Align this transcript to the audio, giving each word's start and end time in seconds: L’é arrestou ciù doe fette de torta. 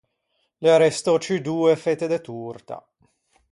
L’é 0.61 0.71
arrestou 0.73 1.17
ciù 1.23 1.35
doe 1.45 1.73
fette 1.85 2.05
de 2.13 2.19
torta. 2.27 2.77